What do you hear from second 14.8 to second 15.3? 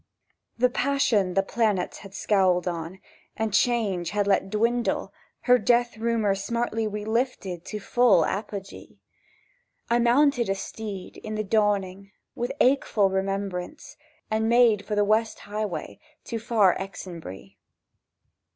for the ancient